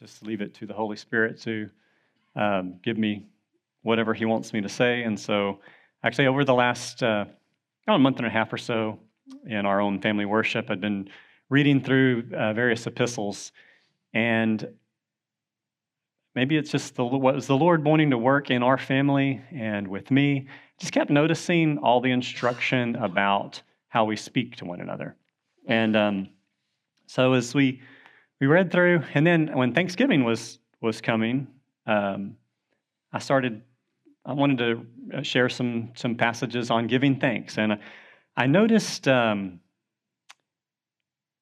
[0.00, 1.70] just leave it to the Holy Spirit to
[2.36, 3.26] um, give me
[3.82, 5.02] whatever He wants me to say.
[5.02, 5.60] And so,
[6.02, 7.24] actually, over the last uh,
[7.86, 8.98] a month and a half or so
[9.46, 11.08] in our own family worship, I've been
[11.48, 13.52] reading through uh, various epistles,
[14.12, 14.66] and
[16.34, 19.86] maybe it's just the, what was the Lord wanting to work in our family and
[19.86, 20.48] with me.
[20.80, 25.16] Just kept noticing all the instruction about how we speak to one another.
[25.66, 26.28] And um,
[27.06, 27.80] so as we
[28.40, 31.48] we read through, and then when Thanksgiving was was coming,
[31.86, 32.36] um,
[33.12, 33.62] I started.
[34.26, 37.78] I wanted to uh, share some some passages on giving thanks, and
[38.36, 39.60] I noticed um,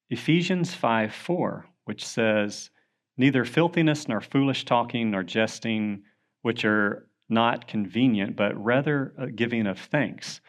[0.09, 2.69] Ephesians five four, which says,
[3.17, 6.03] "Neither filthiness nor foolish talking nor jesting,
[6.41, 10.41] which are not convenient, but rather giving of thanks."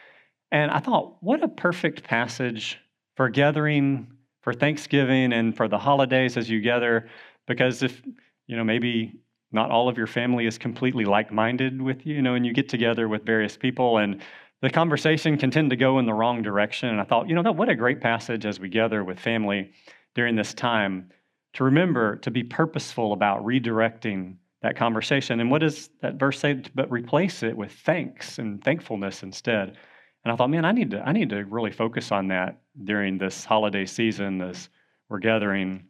[0.51, 2.79] And I thought, what a perfect passage
[3.15, 4.14] for gathering
[4.45, 7.09] for Thanksgiving and for the holidays as you gather,
[7.47, 8.03] because if,
[8.45, 9.15] you know, maybe
[9.51, 12.53] not all of your family is completely like minded with you, you know, and you
[12.53, 14.21] get together with various people and
[14.61, 16.89] the conversation can tend to go in the wrong direction.
[16.89, 19.71] And I thought, you know, what a great passage as we gather with family
[20.13, 21.09] during this time
[21.53, 25.39] to remember to be purposeful about redirecting that conversation.
[25.39, 26.61] And what does that verse say?
[26.75, 29.75] But replace it with thanks and thankfulness instead.
[30.23, 33.17] And I thought, man, I need to I need to really focus on that during
[33.17, 34.69] this holiday season as
[35.09, 35.85] we're gathering,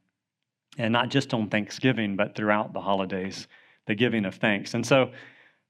[0.78, 3.47] and not just on Thanksgiving, but throughout the holidays,
[3.88, 4.73] the giving of thanks.
[4.73, 5.11] And so,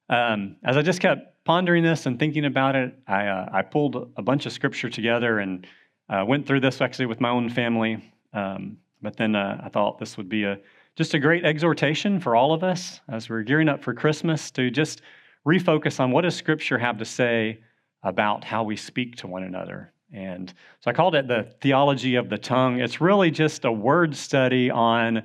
[0.10, 4.12] um, as I just kept pondering this and thinking about it, I uh, I pulled
[4.18, 5.66] a bunch of scripture together and
[6.10, 8.04] uh, went through this actually with my own family.
[8.34, 10.60] Um, but then uh, I thought this would be a
[10.96, 14.70] just a great exhortation for all of us as we're gearing up for Christmas to
[14.72, 15.02] just
[15.46, 17.60] refocus on what does Scripture have to say
[18.04, 19.92] about how we speak to one another.
[20.16, 22.80] And so I called it the theology of the tongue.
[22.80, 25.24] It's really just a word study on,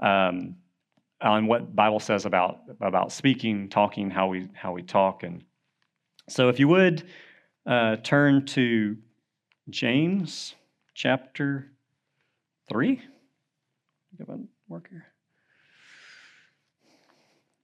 [0.00, 0.56] um,
[1.20, 5.22] on what Bible says about, about speaking, talking, how we, how we talk.
[5.22, 5.44] And
[6.28, 7.04] so if you would
[7.66, 8.96] uh, turn to
[9.70, 10.56] James
[10.92, 11.70] chapter
[12.68, 13.00] 3.
[14.18, 15.06] Give a work here.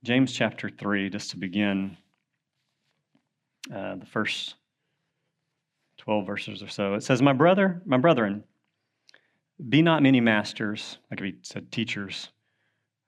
[0.05, 1.97] James chapter 3, just to begin.
[3.75, 4.55] Uh, the first
[5.99, 6.95] 12 verses or so.
[6.95, 8.45] It says, My brother, my brethren,
[9.69, 12.29] be not many masters, like we said, teachers,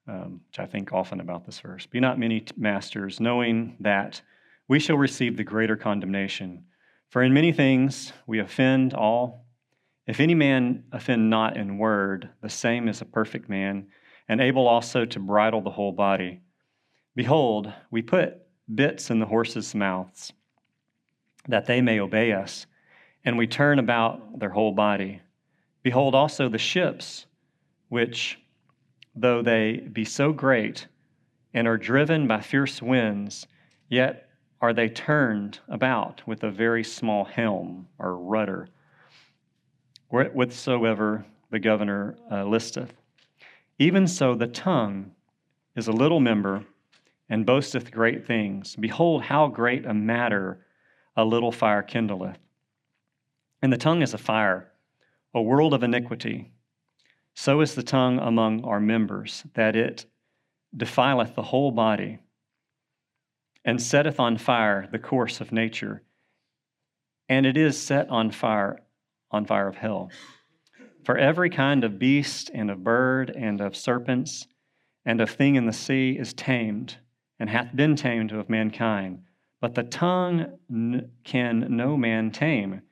[0.09, 1.87] um, which I think often about this verse.
[1.87, 4.21] Be not many t- masters, knowing that
[4.69, 6.65] we shall receive the greater condemnation.
[7.09, 9.47] For in many things we offend all.
[10.07, 13.87] If any man offend not in word, the same is a perfect man,
[14.29, 16.41] and able also to bridle the whole body.
[17.15, 18.39] Behold, we put
[18.73, 20.33] bits in the horses' mouths
[21.49, 22.67] that they may obey us,
[23.25, 25.21] and we turn about their whole body.
[25.83, 27.27] Behold also the ships,
[27.89, 28.39] which,
[29.15, 30.87] though they be so great
[31.53, 33.47] and are driven by fierce winds,
[33.89, 34.29] yet
[34.61, 38.69] are they turned about with a very small helm or rudder,
[40.09, 42.93] whatsoever the governor uh, listeth.
[43.79, 45.13] Even so, the tongue
[45.77, 46.65] is a little member
[47.31, 48.77] and boasteth great things.
[48.77, 50.59] Behold, how great a matter
[51.17, 52.37] a little fire kindleth.
[53.63, 54.73] And the tongue is a fire,
[55.35, 56.53] a world of iniquity.
[57.35, 60.07] So is the tongue among our members, that it
[60.77, 62.19] defileth the whole body,
[63.65, 66.03] and setteth on fire the course of nature,
[67.29, 68.81] and it is set on fire,
[69.31, 70.11] on fire of hell.
[71.05, 74.47] For every kind of beast and of bird and of serpents
[75.05, 76.97] and of thing in the sea is tamed,
[77.39, 79.23] and hath been tamed of mankind
[79.61, 80.59] but the tongue
[81.25, 82.83] can no man tame.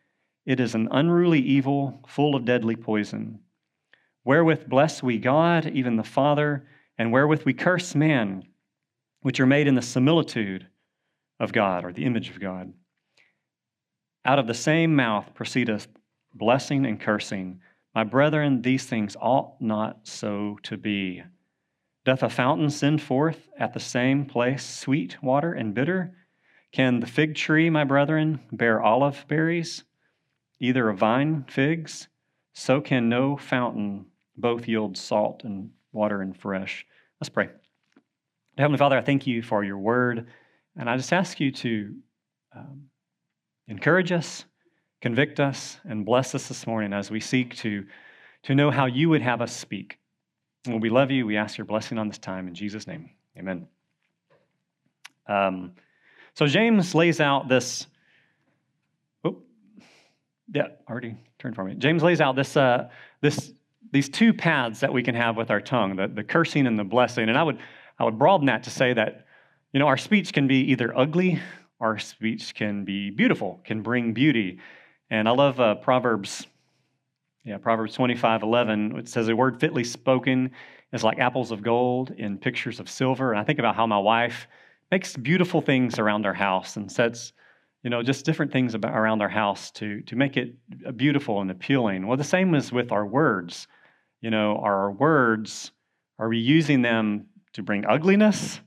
[0.48, 3.40] It is an unruly evil, full of deadly poison.
[4.24, 6.66] Wherewith bless we God, even the Father,
[6.96, 8.44] and wherewith we curse man,
[9.20, 10.66] which are made in the similitude
[11.38, 12.72] of God, or the image of God.
[14.24, 15.86] Out of the same mouth proceedeth
[16.32, 17.60] blessing and cursing.
[17.94, 21.24] My brethren, these things ought not so to be.
[22.06, 26.16] Doth a fountain send forth at the same place sweet water and bitter?
[26.72, 29.84] Can the fig tree, my brethren, bear olive berries,
[30.60, 32.08] either a vine figs?
[32.52, 34.06] So can no fountain
[34.38, 36.86] both yield salt and water and fresh.
[37.20, 37.50] Let's pray.
[38.56, 40.28] Heavenly Father, I thank you for your word,
[40.76, 41.94] and I just ask you to
[42.54, 42.84] um,
[43.66, 44.44] encourage us,
[45.00, 47.84] convict us, and bless us this morning as we seek to,
[48.44, 49.98] to know how you would have us speak.
[50.66, 51.26] And we love you.
[51.26, 52.48] We ask your blessing on this time.
[52.48, 53.68] In Jesus' name, amen.
[55.28, 55.72] Um,
[56.34, 57.86] so James lays out this.
[60.52, 61.74] Yeah, already turned for me.
[61.74, 62.88] James lays out this uh,
[63.20, 63.52] this
[63.92, 66.84] these two paths that we can have with our tongue, the, the cursing and the
[66.84, 67.28] blessing.
[67.28, 67.58] And I would,
[67.98, 69.26] I would broaden that to say that,
[69.72, 71.40] you know, our speech can be either ugly,
[71.80, 74.58] our speech can be beautiful, can bring beauty.
[75.10, 76.46] And I love uh, Proverbs,
[77.44, 78.98] yeah, Proverbs 25, 11.
[78.98, 80.50] It says, a word fitly spoken
[80.92, 83.32] is like apples of gold in pictures of silver.
[83.32, 84.46] And I think about how my wife
[84.90, 87.32] makes beautiful things around our house and sets
[87.82, 90.54] you know, just different things about around our house to, to make it
[90.96, 92.06] beautiful and appealing.
[92.06, 93.68] Well, the same is with our words.
[94.20, 95.70] You know, our words,
[96.18, 98.60] are we using them to bring ugliness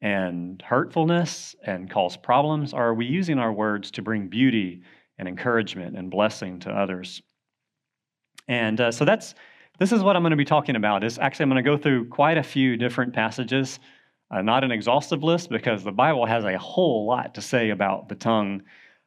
[0.00, 2.72] and hurtfulness and cause problems?
[2.72, 4.82] Or are we using our words to bring beauty
[5.18, 7.22] and encouragement and blessing to others?
[8.48, 9.34] And uh, so that's
[9.78, 11.04] this is what I'm going to be talking about.
[11.04, 13.78] Is actually I'm going to go through quite a few different passages
[14.30, 18.08] uh, not an exhaustive list because the Bible has a whole lot to say about
[18.08, 18.62] the tongue,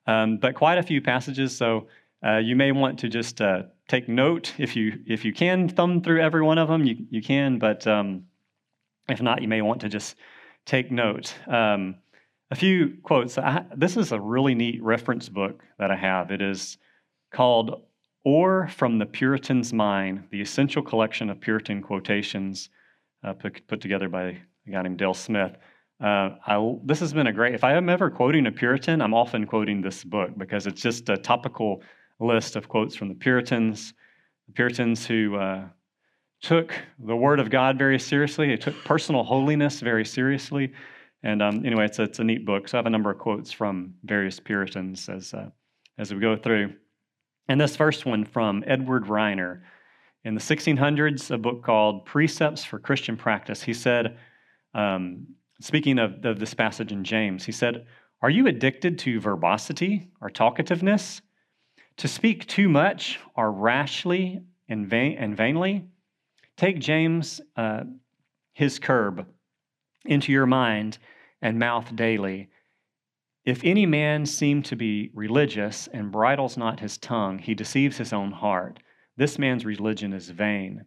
[0.07, 1.55] um, but quite a few passages.
[1.55, 1.87] So
[2.25, 6.01] uh, you may want to just uh, take note if you if you can thumb
[6.01, 6.85] through every one of them.
[6.85, 8.25] You you can, but um,
[9.09, 10.15] if not, you may want to just
[10.65, 11.33] take note.
[11.47, 11.95] Um,
[12.51, 13.37] a few quotes.
[13.37, 16.31] I, this is a really neat reference book that I have.
[16.31, 16.77] It is
[17.31, 17.83] called
[18.23, 22.69] "Or from the Puritan's Mind: The Essential Collection of Puritan Quotations."
[23.21, 24.37] Uh, put, put together by
[24.69, 25.57] a guy named Dale Smith.
[25.99, 29.13] Uh, I, this has been a great, if I am ever quoting a Puritan, I'm
[29.13, 31.81] often quoting this book because it's just a topical
[32.19, 33.93] list of quotes from the Puritans,
[34.47, 35.67] the Puritans who uh,
[36.41, 40.71] took the Word of God very seriously, they took personal holiness very seriously.
[41.23, 42.69] And um, anyway, it's a, it's a neat book.
[42.69, 45.49] So I have a number of quotes from various Puritans as, uh,
[45.97, 46.73] as we go through.
[47.49, 49.61] And this first one from Edward Reyner.
[50.23, 54.17] In the 1600s, a book called Precepts for Christian Practice, he said,
[54.73, 55.27] um,
[55.61, 57.85] speaking of, this passage in James, he said,
[58.21, 61.21] Are you addicted to verbosity or talkativeness?
[61.97, 65.85] To speak too much or rashly and, vain, and vainly?
[66.55, 67.83] Take James, uh,
[68.53, 69.25] his curb,
[70.05, 70.97] into your mind
[71.41, 72.49] and mouth daily.
[73.45, 78.13] If any man seem to be religious and bridles not his tongue, he deceives his
[78.13, 78.79] own heart.
[79.17, 80.85] This man's religion is vain.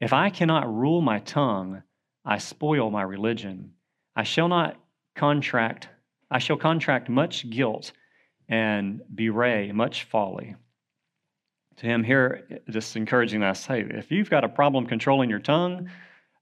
[0.00, 1.82] If I cannot rule my tongue,
[2.24, 3.72] I spoil my religion.
[4.14, 4.76] I shall not
[5.16, 5.88] contract,
[6.30, 7.92] I shall contract much guilt
[8.48, 10.56] and bewray much folly.
[11.76, 15.88] To him here, just encouraging us hey, if you've got a problem controlling your tongue,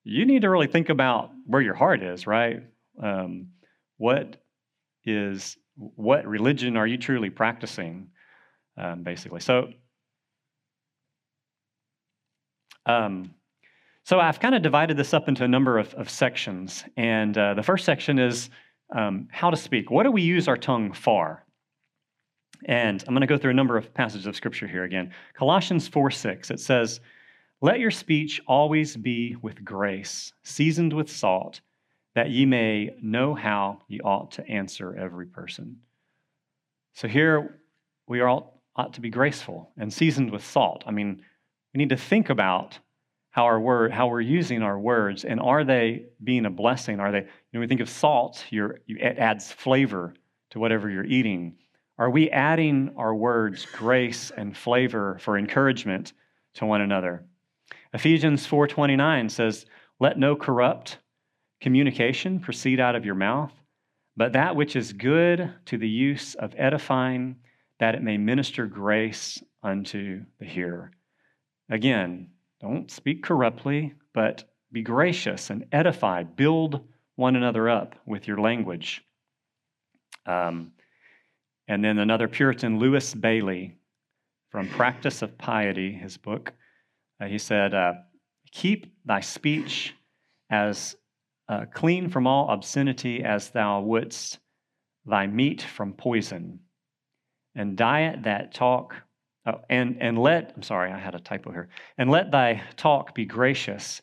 [0.04, 2.62] you need to really think about where your heart is, right?
[3.00, 3.48] Um,
[3.98, 4.42] what
[5.04, 5.56] is
[5.94, 8.08] what religion are you truly practicing,
[8.76, 9.40] um, basically?
[9.40, 9.72] So,
[12.86, 13.34] um,
[14.08, 16.82] so I've kind of divided this up into a number of, of sections.
[16.96, 18.48] And uh, the first section is
[18.96, 19.90] um, how to speak.
[19.90, 21.44] What do we use our tongue for?
[22.64, 25.12] And I'm going to go through a number of passages of scripture here again.
[25.34, 27.00] Colossians 4 6, it says,
[27.60, 31.60] Let your speech always be with grace, seasoned with salt,
[32.14, 35.80] that ye may know how ye ought to answer every person.
[36.94, 37.60] So here
[38.06, 40.82] we all, ought to be graceful and seasoned with salt.
[40.86, 41.22] I mean,
[41.74, 42.78] we need to think about
[43.30, 46.98] how our word, how we're using our words, and are they being a blessing?
[46.98, 47.20] Are they?
[47.20, 48.44] You know, we think of salt.
[48.50, 50.14] you it adds flavor
[50.50, 51.56] to whatever you're eating.
[51.98, 56.12] Are we adding our words grace and flavor for encouragement
[56.54, 57.24] to one another?
[57.92, 59.66] Ephesians 4:29 says,
[59.98, 60.98] "Let no corrupt
[61.60, 63.52] communication proceed out of your mouth,
[64.16, 67.36] but that which is good to the use of edifying,
[67.78, 70.92] that it may minister grace unto the hearer."
[71.68, 76.22] Again, don't speak corruptly, but be gracious and edify.
[76.22, 76.86] Build
[77.16, 79.04] one another up with your language.
[80.26, 80.72] Um,
[81.68, 83.76] and then another Puritan, Lewis Bayly,
[84.50, 86.52] from Practice of Piety, his book,
[87.20, 87.94] uh, he said, uh,
[88.52, 89.94] Keep thy speech
[90.50, 90.96] as
[91.48, 94.38] uh, clean from all obscenity as thou wouldst
[95.06, 96.60] thy meat from poison,
[97.54, 98.94] and diet that talk
[99.48, 101.70] Oh, and, and let, I'm sorry, I had a typo here.
[101.96, 104.02] And let thy talk be gracious,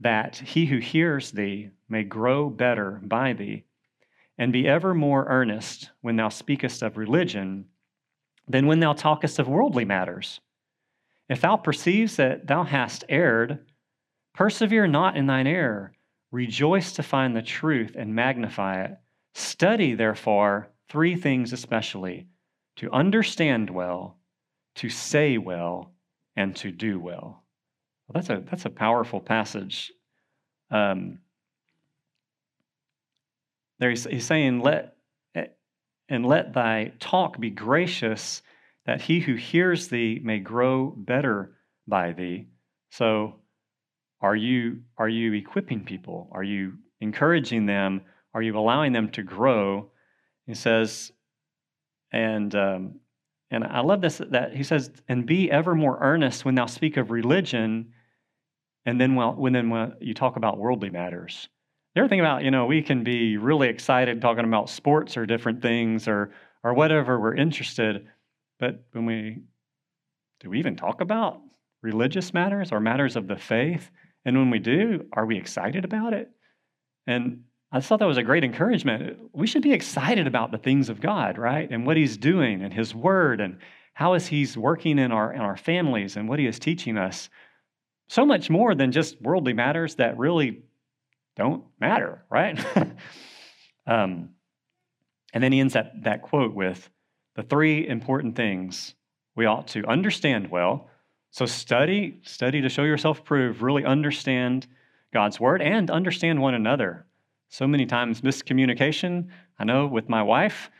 [0.00, 3.64] that he who hears thee may grow better by thee,
[4.36, 7.64] and be ever more earnest when thou speakest of religion
[8.46, 10.40] than when thou talkest of worldly matters.
[11.30, 13.64] If thou perceives that thou hast erred,
[14.34, 15.94] persevere not in thine error.
[16.32, 18.98] Rejoice to find the truth and magnify it.
[19.32, 22.26] Study, therefore, three things especially
[22.76, 24.18] to understand well
[24.76, 25.92] to say well,
[26.36, 27.44] and to do well.
[28.08, 29.92] well that's, a, that's a powerful passage.
[30.70, 31.18] Um,
[33.78, 34.96] there he's, he's saying, let,
[36.08, 38.42] and let thy talk be gracious,
[38.86, 42.46] that he who hears thee may grow better by thee.
[42.90, 43.36] So,
[44.20, 46.28] are you are you equipping people?
[46.32, 48.02] Are you encouraging them?
[48.32, 49.90] Are you allowing them to grow?
[50.46, 51.12] He says,
[52.12, 53.00] and um,
[53.50, 56.96] and I love this that he says, and be ever more earnest when thou speak
[56.96, 57.92] of religion,
[58.84, 61.48] and then well, when then when you talk about worldly matters.
[61.94, 65.26] The other thing about you know we can be really excited talking about sports or
[65.26, 66.32] different things or
[66.62, 68.06] or whatever we're interested,
[68.58, 69.42] but when we
[70.40, 71.40] do we even talk about
[71.82, 73.90] religious matters or matters of the faith?
[74.24, 76.30] And when we do, are we excited about it?
[77.06, 79.18] And I thought that was a great encouragement.
[79.32, 81.68] We should be excited about the things of God, right?
[81.68, 83.58] And what He's doing and His Word and
[83.94, 87.28] how is He's working in our, in our families and what He is teaching us.
[88.06, 90.62] So much more than just worldly matters that really
[91.34, 92.64] don't matter, right?
[93.88, 94.28] um,
[95.32, 96.88] and then he ends that, that quote with
[97.34, 98.94] the three important things
[99.34, 100.88] we ought to understand well.
[101.32, 104.68] So study, study to show yourself approved, really understand
[105.12, 107.04] God's word and understand one another.
[107.54, 109.28] So many times miscommunication,
[109.60, 110.72] I know with my wife,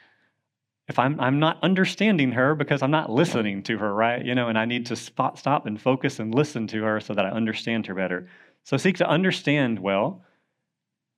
[0.89, 4.25] if I'm, I'm not understanding her because I'm not listening to her, right?
[4.25, 7.15] You know, and I need to spot, stop and focus and listen to her so
[7.15, 8.29] that I understand her better.
[8.65, 10.25] So seek to understand well,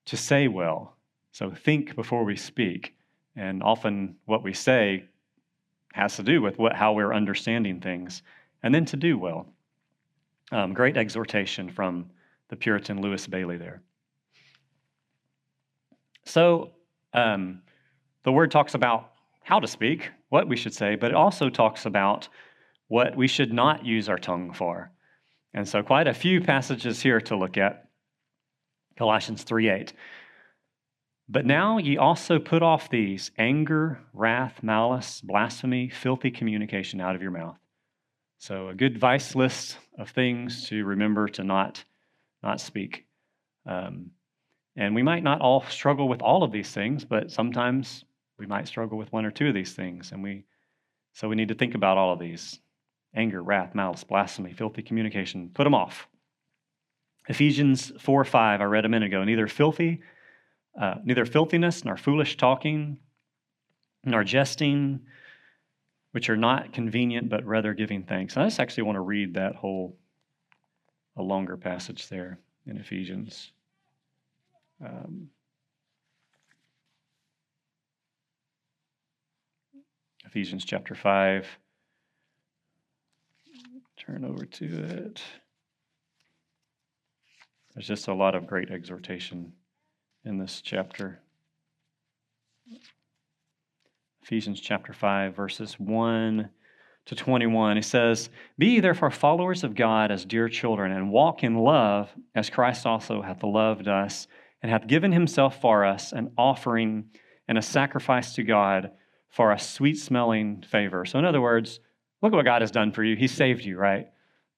[0.04, 0.98] to say well.
[1.32, 2.94] So think before we speak.
[3.34, 5.06] And often what we say
[5.94, 8.20] has to do with what, how we're understanding things.
[8.62, 9.46] And then to do well.
[10.52, 12.10] Um, great exhortation from
[12.50, 13.80] the Puritan Lewis Bayly there.
[16.26, 16.72] So
[17.14, 17.62] um,
[18.24, 21.86] the word talks about how to speak, what we should say, but it also talks
[21.86, 22.28] about
[22.88, 24.90] what we should not use our tongue for.
[25.54, 27.88] And so, quite a few passages here to look at.
[28.98, 29.92] Colossians 3 8.
[31.28, 37.22] But now ye also put off these anger, wrath, malice, blasphemy, filthy communication out of
[37.22, 37.56] your mouth.
[38.38, 41.84] So, a good vice list of things to remember to not,
[42.42, 43.06] not speak.
[43.64, 44.10] Um,
[44.76, 48.04] and we might not all struggle with all of these things, but sometimes
[48.38, 50.12] we might struggle with one or two of these things.
[50.12, 50.44] And we,
[51.14, 52.60] so we need to think about all of these
[53.14, 55.50] anger, wrath, malice, blasphemy, filthy communication.
[55.54, 56.06] Put them off.
[57.28, 59.24] Ephesians 4 5, I read a minute ago.
[59.24, 60.02] Neither filthy,
[60.80, 62.98] uh, neither filthiness, nor foolish talking,
[64.04, 65.00] nor jesting,
[66.12, 68.34] which are not convenient, but rather giving thanks.
[68.34, 69.96] And I just actually want to read that whole,
[71.16, 73.52] a longer passage there in Ephesians.
[74.84, 75.30] Um,
[80.26, 81.46] Ephesians chapter 5.
[83.96, 85.22] Turn over to it.
[87.74, 89.52] There's just a lot of great exhortation
[90.24, 91.20] in this chapter.
[94.22, 96.50] Ephesians chapter 5, verses 1
[97.06, 97.76] to 21.
[97.76, 98.28] He says,
[98.58, 103.22] Be therefore followers of God as dear children, and walk in love, as Christ also
[103.22, 104.26] hath loved us
[104.62, 107.10] and hath given himself for us an offering
[107.48, 108.90] and a sacrifice to God
[109.28, 111.04] for a sweet smelling favor.
[111.04, 111.80] So, in other words,
[112.22, 113.16] look what God has done for you.
[113.16, 114.06] He saved you, right?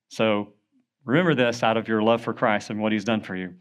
[0.09, 0.55] So,
[1.05, 3.55] remember this out of your love for Christ and what he's done for you.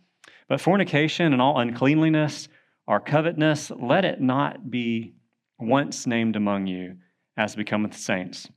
[0.48, 2.48] But fornication and all uncleanliness
[2.86, 5.16] or covetousness, let it not be
[5.60, 6.98] once named among you,
[7.36, 8.48] as becometh saints.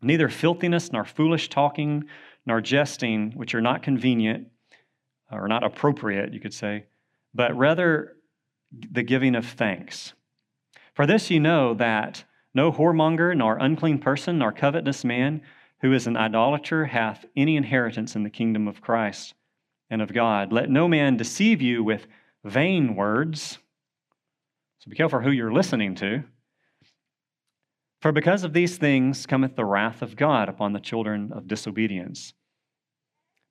[0.00, 2.04] Neither filthiness, nor foolish talking,
[2.46, 4.46] nor jesting, which are not convenient,
[5.30, 6.84] or not appropriate, you could say,
[7.34, 8.16] but rather
[8.70, 10.12] the giving of thanks.
[10.94, 15.42] For this ye know that no whoremonger, nor unclean person, nor covetous man
[15.80, 19.34] who is an idolater hath any inheritance in the kingdom of Christ
[19.90, 20.52] and of God.
[20.52, 22.06] Let no man deceive you with
[22.44, 23.58] vain words.
[24.80, 26.24] So be careful who you're listening to.
[28.00, 32.32] For because of these things cometh the wrath of God upon the children of disobedience.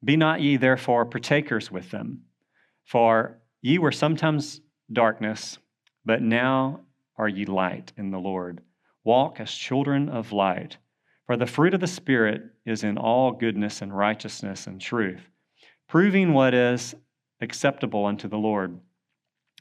[0.03, 2.23] Be not ye therefore partakers with them.
[2.85, 4.61] For Ye were sometimes
[4.91, 5.57] darkness,
[6.05, 6.81] but now
[7.17, 8.61] are ye light in the Lord.
[9.03, 10.77] Walk as children of light.
[11.25, 15.29] For the fruit of the Spirit is in all goodness and righteousness and truth,
[15.87, 16.95] proving what is
[17.41, 18.79] acceptable unto the Lord,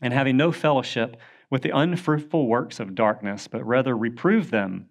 [0.01, 1.17] and having no fellowship
[1.51, 4.89] with the unfruitful works of darkness, but rather reprove them.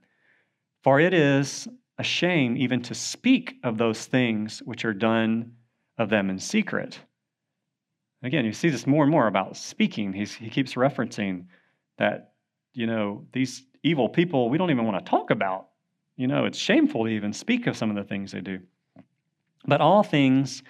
[0.83, 5.53] For it is a shame even to speak of those things which are done
[5.97, 6.99] of them in secret.
[8.25, 10.11] Again, you see this more and more about speaking.
[10.11, 11.45] He's, he keeps referencing
[11.97, 12.33] that,
[12.73, 15.67] you know, these evil people we don't even want to talk about.
[16.17, 18.61] You know, it's shameful to even speak of some of the things they do.
[19.67, 20.63] But all things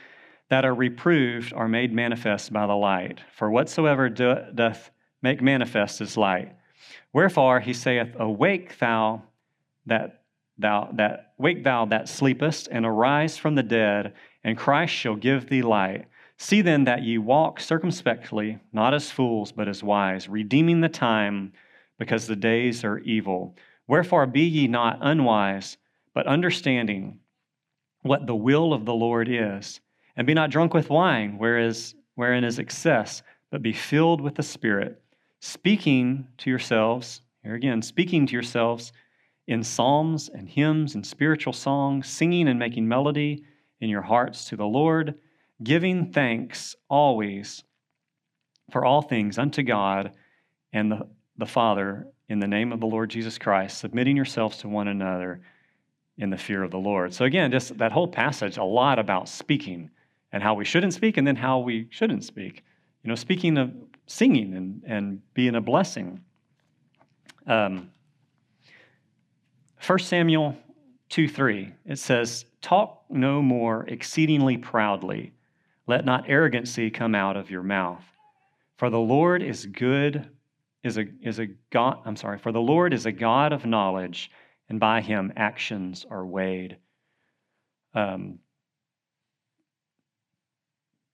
[0.49, 3.21] that are reproved are made manifest by the light.
[3.33, 6.53] For whatsoever do, doth make manifest is light.
[7.13, 9.23] Wherefore he saith, Awake thou
[9.85, 10.23] that
[10.57, 15.47] thou that wake thou that sleepest, and arise from the dead, and Christ shall give
[15.47, 16.05] thee light.
[16.37, 21.53] See then that ye walk circumspectly, not as fools, but as wise, redeeming the time,
[21.97, 23.55] because the days are evil.
[23.87, 25.77] Wherefore be ye not unwise,
[26.13, 27.19] but understanding
[28.01, 29.79] what the will of the Lord is.
[30.17, 35.01] And be not drunk with wine, wherein is excess, but be filled with the Spirit,
[35.39, 38.91] speaking to yourselves, here again, speaking to yourselves
[39.47, 43.43] in psalms and hymns and spiritual songs, singing and making melody
[43.79, 45.15] in your hearts to the Lord,
[45.63, 47.63] giving thanks always
[48.71, 50.11] for all things unto God
[50.73, 51.07] and the,
[51.37, 55.41] the Father in the name of the Lord Jesus Christ, submitting yourselves to one another
[56.17, 57.13] in the fear of the Lord.
[57.13, 59.89] So, again, just that whole passage, a lot about speaking
[60.31, 62.63] and how we shouldn't speak and then how we shouldn't speak.
[63.03, 63.71] You know, speaking of
[64.07, 66.21] singing and, and being a blessing.
[67.47, 67.91] Um,
[69.85, 70.57] 1 Samuel
[71.09, 75.31] 2 3, it says, Talk no more exceedingly proudly.
[75.87, 78.03] Let not arrogancy come out of your mouth.
[78.77, 80.29] For the Lord is good,
[80.83, 84.31] is a, is a God, I'm sorry, for the Lord is a God of knowledge,
[84.69, 86.77] and by him actions are weighed.
[87.93, 88.39] Um,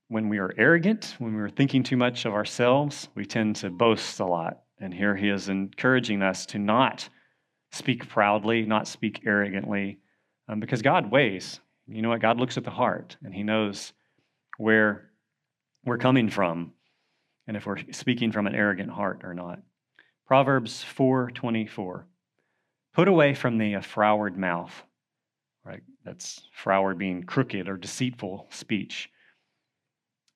[0.07, 3.69] when we are arrogant, when we are thinking too much of ourselves, we tend to
[3.69, 4.63] boast a lot.
[4.79, 7.07] And here he is encouraging us to not
[7.71, 9.99] speak proudly, not speak arrogantly,
[10.47, 11.59] um, because God weighs.
[11.87, 12.21] You know what?
[12.21, 13.93] God looks at the heart, and He knows
[14.61, 15.09] where
[15.83, 16.71] we're coming from,
[17.47, 19.59] and if we're speaking from an arrogant heart or not.
[20.27, 22.05] Proverbs 4:24.
[22.93, 24.83] Put away from thee a froward mouth.
[25.65, 25.81] Right?
[26.03, 29.09] That's froward being crooked or deceitful speech.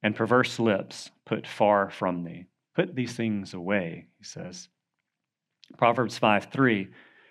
[0.01, 2.47] And perverse lips put far from thee.
[2.73, 4.69] Put these things away, he says.
[5.77, 6.87] Proverbs 5 3.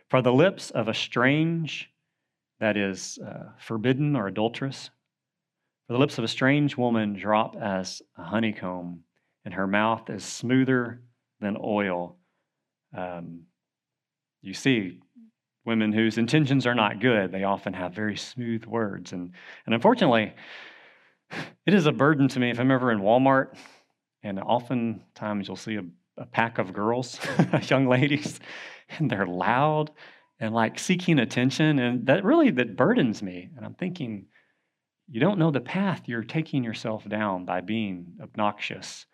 [0.09, 1.91] For the lips of a strange,
[2.61, 4.91] that is, uh, forbidden or adulterous,
[5.87, 9.01] for the lips of a strange woman drop as a honeycomb,
[9.45, 11.03] and her mouth is smoother
[11.41, 12.17] than oil.
[12.97, 13.43] Um,
[14.41, 15.01] you see,
[15.65, 19.13] women whose intentions are not good, they often have very smooth words.
[19.13, 19.33] And,
[19.67, 20.33] and unfortunately,
[21.67, 23.57] it is a burden to me if I'm ever in Walmart,
[24.23, 25.85] and oftentimes you'll see a,
[26.17, 27.21] a pack of girls,
[27.69, 28.41] young ladies,
[28.99, 29.91] and they're loud
[30.41, 34.27] and like seeking attention and that really that burdens me and i'm thinking
[35.09, 39.07] you don't know the path you're taking yourself down by being obnoxious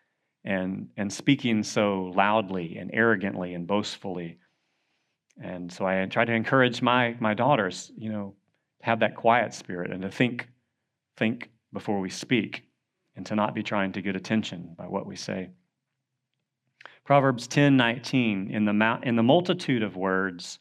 [0.44, 4.38] and and speaking so loudly and arrogantly and boastfully.
[5.42, 8.34] And so i try to encourage my my daughters you know
[8.80, 10.48] to have that quiet spirit and to think
[11.16, 12.64] think before we speak
[13.16, 15.50] and to not be trying to get attention by what we say.
[17.04, 20.58] Proverbs 10 19, in the, in the multitude of words,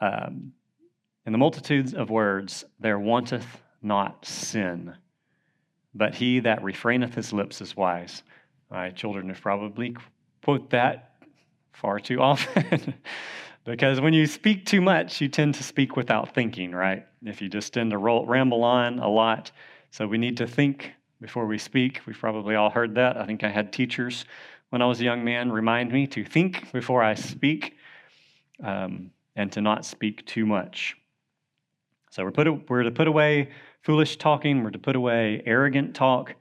[0.00, 0.52] um,
[1.26, 4.94] in the multitudes of words, there wanteth not sin,
[5.94, 8.22] but he that refraineth his lips is wise.
[8.70, 9.96] My children have probably
[10.42, 11.16] quote that
[11.72, 12.94] far too often.
[13.64, 17.06] because when you speak too much, you tend to speak without thinking, right?
[17.24, 19.50] If you just tend to roll, ramble on a lot.
[19.90, 22.00] So we need to think before we speak.
[22.06, 23.16] We've probably all heard that.
[23.16, 24.24] I think I had teachers
[24.70, 27.76] when I was a young man remind me to think before I speak
[28.64, 30.96] um, and to not speak too much.
[32.12, 33.48] So we're, put, we're to put away
[33.82, 36.34] foolish talking, we're to put away arrogant talk,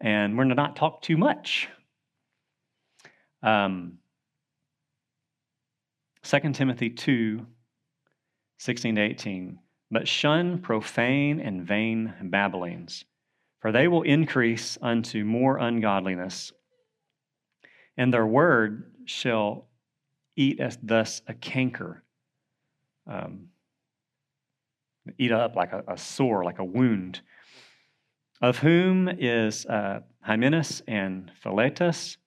[0.00, 1.68] and we're to not talk too much.
[3.42, 3.98] Um,
[6.22, 7.46] 2 Timothy 2
[8.58, 9.58] 16 to 18.
[9.90, 13.04] But shun profane and vain babblings,
[13.60, 16.52] for they will increase unto more ungodliness
[17.96, 19.68] and their word shall
[20.36, 22.02] eat as thus a canker,
[23.06, 23.48] um,
[25.18, 27.20] eat up like a, a, sore, like a wound.
[28.40, 32.18] Of whom is uh, Hymenaeus and Philetus,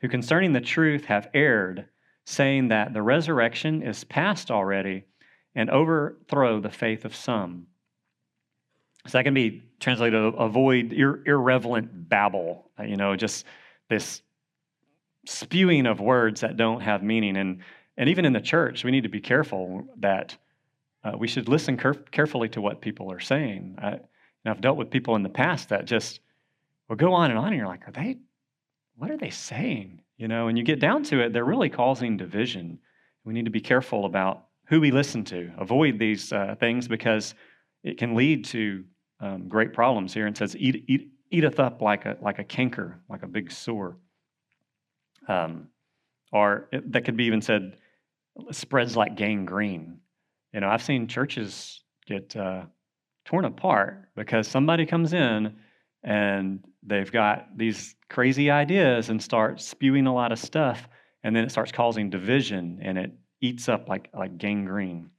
[0.00, 1.86] who concerning the truth have erred,
[2.24, 5.04] saying that the resurrection is past already,
[5.54, 7.66] and overthrow the faith of some.
[9.06, 13.44] So that can be translated avoid ir- irrelevant babble, you know, just
[13.88, 14.22] this
[15.26, 17.36] spewing of words that don't have meaning.
[17.36, 17.60] And,
[17.96, 20.36] and even in the church, we need to be careful that
[21.04, 23.76] uh, we should listen caref- carefully to what people are saying.
[23.82, 23.98] I,
[24.44, 26.20] I've dealt with people in the past that just
[26.88, 28.18] will go on and on, and you're like, are they,
[28.96, 30.00] what are they saying?
[30.16, 32.78] You know, and you get down to it, they're really causing division.
[33.24, 35.50] We need to be careful about who we listen to.
[35.58, 37.34] Avoid these uh, things because
[37.82, 38.84] it can lead to
[39.20, 40.26] um, great problems here.
[40.26, 43.96] And says, eat, eat, eateth up like a, like a canker, like a big sore.
[45.28, 45.68] Um,
[46.32, 47.76] or it, that could be even said
[48.50, 49.98] spreads like gangrene.
[50.52, 52.62] You know, I've seen churches get uh,
[53.24, 55.56] torn apart because somebody comes in
[56.02, 60.88] and they've got these crazy ideas and start spewing a lot of stuff
[61.22, 65.10] and then it starts causing division and it eats up like, like gangrene.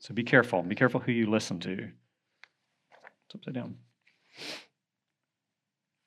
[0.00, 0.62] So be careful.
[0.62, 1.72] Be careful who you listen to.
[3.26, 3.76] It's upside down.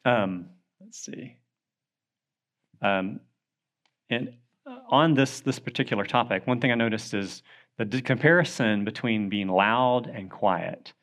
[0.04, 0.48] Um,
[0.80, 1.38] let's see.
[2.82, 3.20] Um,
[4.12, 4.34] and
[4.68, 7.42] uh, on this, this particular topic, one thing I noticed is
[7.78, 10.94] the comparison between being loud and quiet,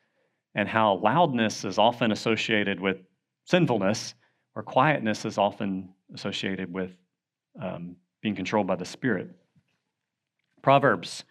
[0.55, 2.97] and how loudness is often associated with
[3.45, 4.13] sinfulness,
[4.55, 6.91] or quietness is often associated with
[7.61, 9.29] um, being controlled by the Spirit.
[10.61, 11.25] Proverbs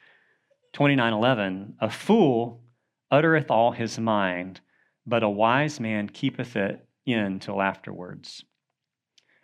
[0.74, 2.60] 29:11 A fool
[3.10, 4.60] uttereth all his mind,
[5.06, 8.44] but a wise man keepeth it in till afterwards.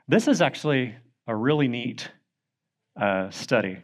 [0.07, 0.95] This is actually
[1.27, 2.11] a really neat
[3.01, 3.79] uh, study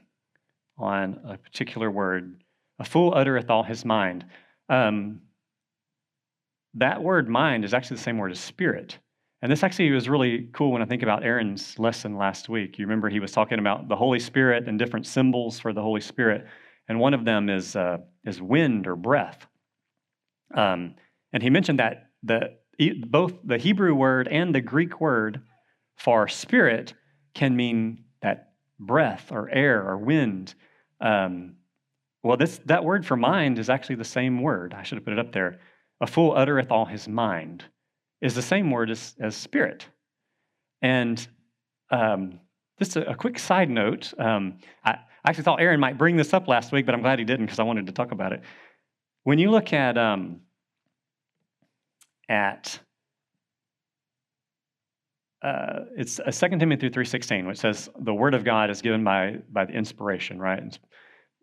[0.78, 2.42] on a particular word.
[2.78, 4.24] A fool uttereth all his mind.
[4.68, 5.20] Um,
[6.74, 8.98] that word mind is actually the same word as spirit.
[9.42, 12.78] And this actually was really cool when I think about Aaron's lesson last week.
[12.78, 16.00] You remember he was talking about the Holy Spirit and different symbols for the Holy
[16.00, 16.46] Spirit.
[16.88, 19.46] And one of them is, uh, is wind or breath.
[20.54, 20.94] Um,
[21.32, 22.56] and he mentioned that the,
[23.06, 25.40] both the Hebrew word and the Greek word
[25.96, 26.94] for spirit
[27.34, 28.49] can mean that
[28.80, 30.54] breath or air or wind.
[31.00, 31.56] Um,
[32.22, 34.74] well, this, that word for mind is actually the same word.
[34.74, 35.60] I should have put it up there.
[36.00, 37.64] A fool uttereth all his mind
[38.20, 39.86] is the same word as, as spirit.
[40.82, 41.26] And
[41.90, 42.40] um,
[42.78, 46.48] just a, a, quick side note um, I, actually thought Aaron might bring this up
[46.48, 48.42] last week, but I'm glad he didn't because I wanted to talk about it.
[49.24, 50.40] When you look at, um,
[52.28, 52.80] at
[55.42, 59.38] uh, it's a 2 Timothy 3.16, which says the word of God is given by,
[59.50, 60.78] by the inspiration, right?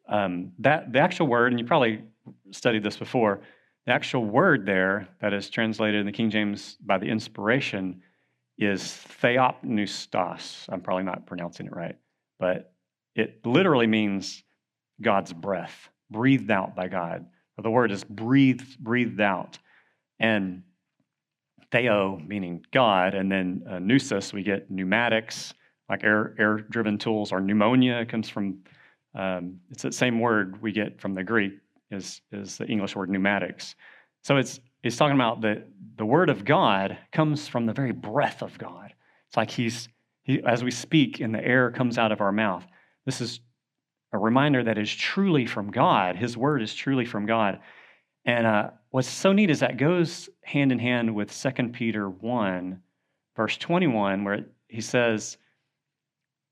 [0.07, 2.03] Um, that the actual word, and you probably
[2.51, 3.41] studied this before,
[3.85, 8.01] the actual word there that is translated in the King James by the inspiration
[8.57, 8.81] is
[9.21, 10.65] theopneustos.
[10.69, 11.95] I'm probably not pronouncing it right,
[12.39, 12.73] but
[13.15, 14.43] it literally means
[15.01, 17.25] God's breath, breathed out by God.
[17.61, 19.57] the word is breathed, breathed out.
[20.19, 20.63] And
[21.71, 25.53] theo meaning God, and then uh, pneusis, we get pneumatics,
[25.89, 28.59] like air, air-driven tools, or pneumonia comes from,
[29.15, 31.53] um, it's the same word we get from the Greek,
[31.91, 33.75] is, is the English word pneumatics.
[34.23, 35.63] So it's, it's talking about the,
[35.97, 38.93] the word of God comes from the very breath of God.
[39.27, 39.89] It's like he's,
[40.23, 42.65] he, as we speak and the air comes out of our mouth,
[43.05, 43.39] this is
[44.13, 46.15] a reminder that is truly from God.
[46.15, 47.59] His word is truly from God.
[48.27, 52.81] And uh, what's so neat is that goes hand in hand with 2 Peter 1,
[53.37, 55.37] verse 21, where he says,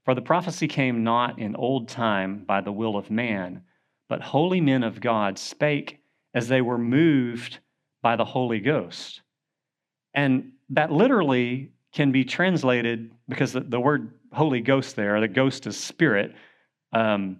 [0.05, 3.61] For the prophecy came not in old time by the will of man,
[4.07, 5.99] but holy men of God spake
[6.33, 7.59] as they were moved
[8.01, 9.21] by the Holy Ghost.
[10.13, 15.67] And that literally can be translated because the, the word Holy Ghost there, the ghost
[15.67, 16.35] is spirit,
[16.93, 17.39] um,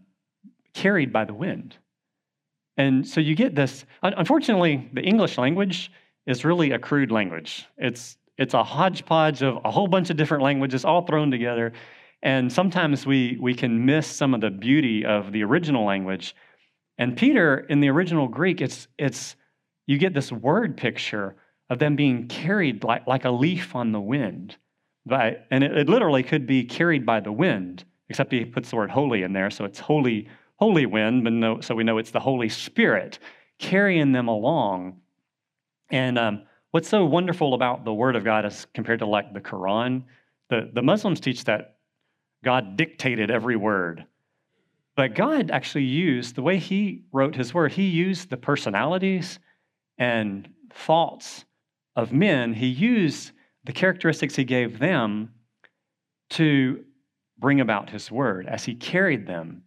[0.73, 1.77] carried by the wind.
[2.77, 3.85] And so you get this.
[4.03, 5.91] Unfortunately, the English language
[6.27, 7.65] is really a crude language.
[7.77, 11.73] It's, it's a hodgepodge of a whole bunch of different languages all thrown together.
[12.21, 16.35] And sometimes we, we can miss some of the beauty of the original language.
[16.97, 19.35] And Peter, in the original Greek, it's, it's
[19.85, 21.35] you get this word picture
[21.69, 24.57] of them being carried like, like a leaf on the wind.
[25.05, 28.75] By, and it, it literally could be carried by the wind, except he puts the
[28.75, 32.11] word holy in there, so it's holy holy wind, but no, so we know it's
[32.11, 33.19] the Holy Spirit
[33.59, 35.01] carrying them along.
[35.89, 39.41] And um, what's so wonderful about the Word of God as compared to like the
[39.41, 40.03] Quran,
[40.49, 41.77] the, the Muslims teach that
[42.43, 44.05] God dictated every word.
[44.95, 49.39] But God actually used, the way He wrote His Word, He used the personalities
[49.97, 51.45] and thoughts
[51.95, 53.31] of men, He used
[53.65, 55.33] the characteristics He gave them
[56.31, 56.83] to
[57.37, 59.63] bring about His Word as He carried them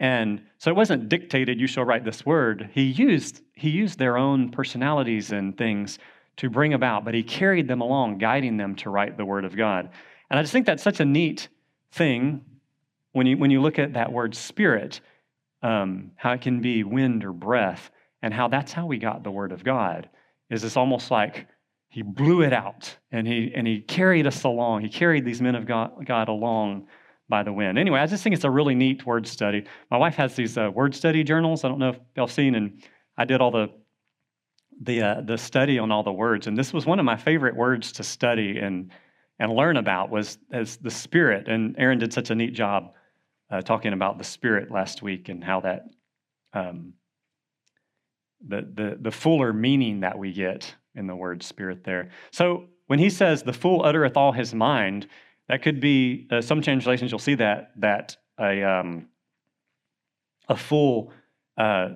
[0.00, 2.70] and so it wasn't dictated, you shall write this word.
[2.72, 5.98] He used, he used their own personalities and things
[6.36, 9.56] to bring about, but he carried them along, guiding them to write the word of
[9.56, 9.90] God.
[10.30, 11.48] And I just think that's such a neat
[11.92, 12.44] thing
[13.12, 15.00] when you, when you look at that word spirit,
[15.62, 17.90] um, how it can be wind or breath,
[18.22, 20.08] and how that's how we got the word of God.
[20.50, 21.46] Is it's almost like
[21.88, 24.82] he blew it out and he, and he carried us along.
[24.82, 26.86] He carried these men of God, God along
[27.28, 27.78] by the wind.
[27.78, 29.64] Anyway, I just think it's a really neat word study.
[29.90, 31.64] My wife has these uh, word study journals.
[31.64, 32.82] I don't know if y'all seen, and
[33.16, 33.68] I did all the
[34.80, 37.56] the uh, the study on all the words, and this was one of my favorite
[37.56, 38.90] words to study and
[39.38, 41.48] and learn about was as the spirit.
[41.48, 42.92] And Aaron did such a neat job
[43.50, 45.84] uh, talking about the Spirit last week and how that
[46.52, 46.94] um,
[48.46, 52.10] the, the the fuller meaning that we get in the word Spirit there.
[52.30, 55.06] So when he says the fool uttereth all his mind,
[55.48, 57.10] that could be uh, some translations.
[57.10, 59.08] You'll see that that a um,
[60.48, 61.12] a fool
[61.56, 61.88] uh,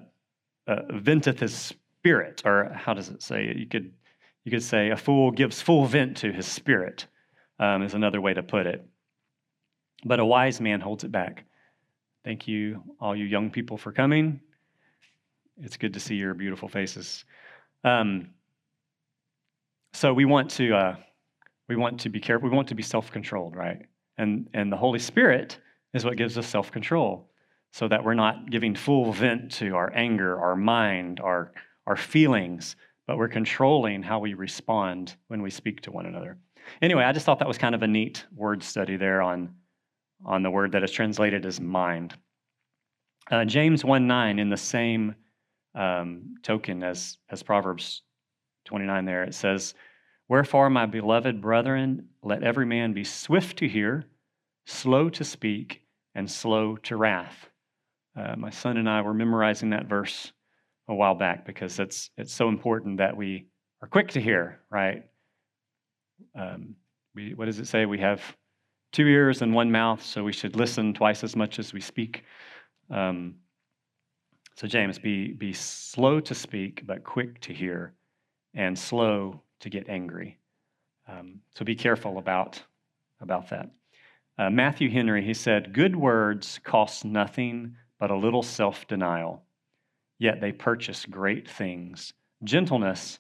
[0.66, 3.52] uh, venteth his spirit, or how does it say?
[3.56, 3.92] You could
[4.44, 7.06] you could say a fool gives full vent to his spirit.
[7.58, 8.84] Um, is another way to put it.
[10.04, 11.44] But a wise man holds it back.
[12.24, 14.40] Thank you, all you young people, for coming.
[15.60, 17.24] It's good to see your beautiful faces.
[17.84, 18.30] Um,
[19.92, 20.96] so we want to uh,
[21.68, 22.48] we want to be careful.
[22.48, 23.87] We want to be self-controlled, right?
[24.18, 25.59] And and the Holy Spirit
[25.94, 27.29] is what gives us self-control,
[27.72, 31.53] so that we're not giving full vent to our anger, our mind, our
[31.87, 36.38] our feelings, but we're controlling how we respond when we speak to one another.
[36.81, 39.55] Anyway, I just thought that was kind of a neat word study there on
[40.25, 42.14] on the word that is translated as mind.
[43.31, 45.14] Uh, James 1 9, in the same
[45.75, 48.03] um, token as, as Proverbs
[48.66, 49.75] 29 there, it says,
[50.28, 54.06] Wherefore, my beloved brethren, let every man be swift to hear,
[54.66, 55.82] slow to speak,
[56.14, 57.50] and slow to wrath.
[58.16, 60.32] Uh, my son and I were memorizing that verse
[60.88, 63.46] a while back because it's, it's so important that we
[63.80, 65.04] are quick to hear, right?
[66.35, 66.76] Um,
[67.14, 67.87] we, what does it say?
[67.87, 68.22] We have
[68.92, 72.24] two ears and one mouth, so we should listen twice as much as we speak.
[72.90, 73.37] Um,
[74.54, 77.94] so, James, be, be slow to speak, but quick to hear,
[78.54, 80.38] and slow to get angry.
[81.09, 82.62] Um, so, be careful about,
[83.20, 83.70] about that.
[84.38, 89.42] Uh, Matthew Henry, he said, Good words cost nothing but a little self denial,
[90.18, 92.12] yet they purchase great things.
[92.44, 93.18] Gentleness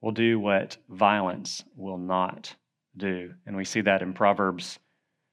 [0.00, 2.54] will do what violence will not
[2.96, 3.32] do.
[3.46, 4.78] And we see that in Proverbs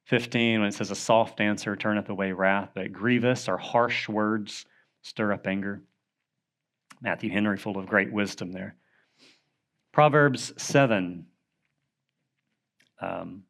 [0.05, 4.65] 15 when it says, A soft answer turneth away wrath, but grievous or harsh words
[5.01, 5.81] stir up anger.
[7.01, 8.75] Matthew Henry, full of great wisdom there.
[9.91, 11.25] Proverbs 7,
[13.01, 13.43] um,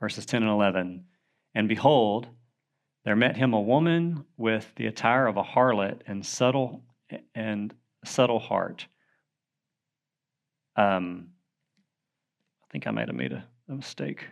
[0.00, 1.04] verses 10 and 11.
[1.54, 2.28] And behold,
[3.04, 6.82] there met him a woman with the attire of a harlot and subtle
[7.34, 7.74] and
[8.04, 8.86] subtle heart.
[10.76, 11.28] Um,
[12.62, 14.26] I think I might have made a, a mistake.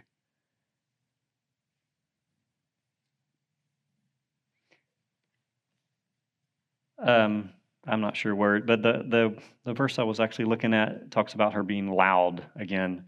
[6.99, 7.51] Um,
[7.87, 11.35] I'm not sure where, but the, the, the verse I was actually looking at talks
[11.35, 13.05] about her being loud again,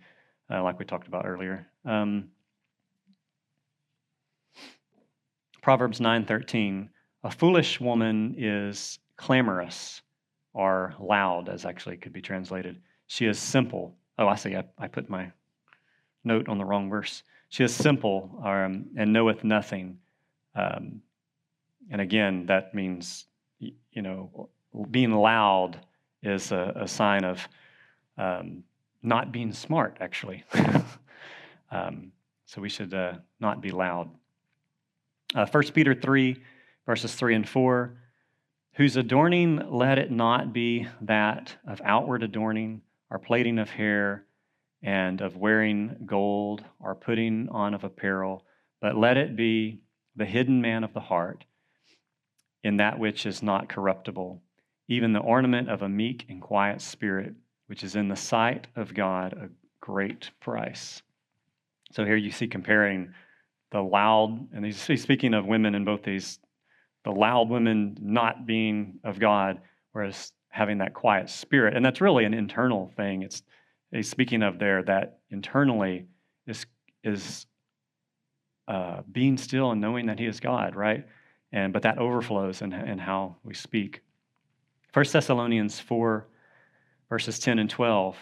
[0.51, 1.67] uh, like we talked about earlier.
[1.85, 2.31] Um,
[5.62, 6.88] Proverbs 9:13,
[7.25, 10.01] a foolish woman is clamorous
[10.55, 12.81] or loud, as actually could be translated.
[13.07, 13.97] She is simple.
[14.19, 14.57] Oh, I see.
[14.57, 15.31] I, I put my
[16.25, 17.23] note on the wrong verse.
[17.49, 19.99] She is simple um, and knoweth nothing.
[20.55, 21.03] Um,
[21.91, 23.27] and again, that means
[23.99, 24.49] you know,
[24.91, 25.79] being loud
[26.23, 27.49] is a, a sign of
[28.17, 28.65] um,
[29.03, 30.45] not being smart, actually.
[31.71, 32.13] um,
[32.47, 34.11] so we should uh, not be loud.
[35.35, 36.43] Uh, 1 Peter 3,
[36.87, 37.99] verses 3 and 4
[38.79, 44.25] whose adorning let it not be that of outward adorning, or plaiting of hair,
[44.85, 48.45] and of wearing gold, or putting on of apparel,
[48.81, 49.81] but let it be
[50.15, 51.45] the hidden man of the heart
[52.63, 54.41] in that which is not corruptible,
[54.88, 57.35] even the ornament of a meek and quiet spirit,
[57.66, 59.48] which is in the sight of God a
[59.81, 61.03] great price.
[61.92, 63.12] So here you see comparing
[63.70, 66.38] the loud, and he's speaking of women in both these,
[67.05, 69.61] the loud women not being of God,
[69.92, 71.77] whereas having that quiet spirit.
[71.77, 73.22] And that's really an internal thing.
[73.22, 73.42] It's
[73.92, 76.07] he's speaking of there that internally
[76.46, 76.66] is
[77.05, 77.46] is
[78.66, 81.07] uh, being still and knowing that he is God, right?
[81.53, 84.03] And, but that overflows in, in how we speak.
[84.99, 86.27] 1 Thessalonians 4,
[87.09, 88.17] verses 10 and 12.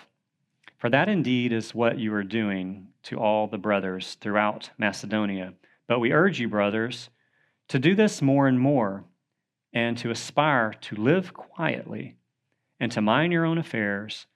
[0.77, 5.55] For that indeed is what you are doing to all the brothers throughout Macedonia.
[5.87, 7.09] But we urge you, brothers,
[7.69, 9.05] to do this more and more,
[9.73, 12.17] and to aspire to live quietly,
[12.79, 14.27] and to mind your own affairs,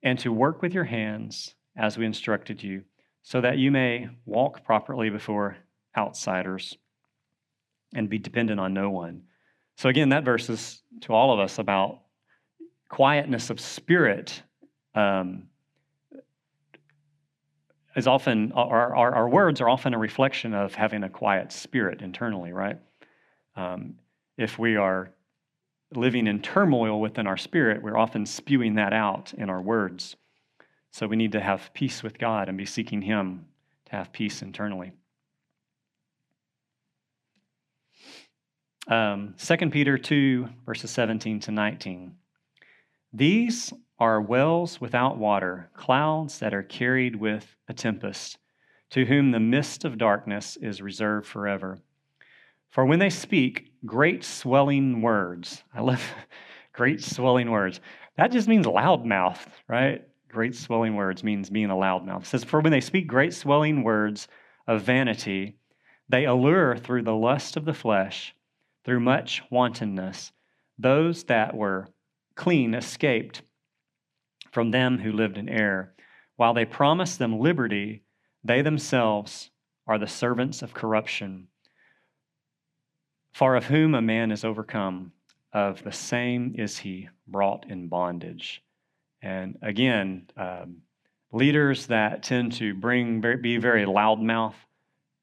[0.00, 2.84] and to work with your hands as we instructed you,
[3.22, 5.56] so that you may walk properly before
[5.96, 6.78] outsiders
[7.96, 9.24] and be dependent on no one.
[9.78, 12.00] So, again, that verse is to all of us about
[12.88, 14.42] quietness of spirit.
[14.92, 15.44] Um,
[17.94, 22.02] is often our, our, our, words are often a reflection of having a quiet spirit
[22.02, 22.78] internally, right?
[23.54, 23.94] Um,
[24.36, 25.10] if we are
[25.94, 30.16] living in turmoil within our spirit, we're often spewing that out in our words.
[30.90, 33.46] So we need to have peace with God and be seeking Him
[33.86, 34.90] to have peace internally.
[38.88, 42.14] Um, 2 Peter 2, verses 17 to 19.
[43.12, 48.38] These are wells without water, clouds that are carried with a tempest,
[48.90, 51.78] to whom the mist of darkness is reserved forever.
[52.70, 56.02] For when they speak great swelling words, I love
[56.72, 57.80] great swelling words.
[58.16, 60.02] That just means loud mouth, right?
[60.30, 62.22] Great swelling words means being a loud mouth.
[62.22, 64.28] It says, For when they speak great swelling words
[64.66, 65.56] of vanity,
[66.08, 68.34] they allure through the lust of the flesh,
[68.88, 70.32] through much wantonness,
[70.78, 71.86] those that were
[72.34, 73.42] clean escaped
[74.50, 75.92] from them who lived in error.
[76.36, 78.02] While they promise them liberty,
[78.44, 79.50] they themselves
[79.86, 81.48] are the servants of corruption.
[83.32, 85.12] For of whom a man is overcome,
[85.52, 88.62] of the same is he brought in bondage.
[89.20, 90.78] And again, um,
[91.30, 94.54] leaders that tend to bring very, be very loudmouth,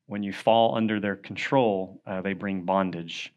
[0.06, 3.34] when you fall under their control, uh, they bring bondage.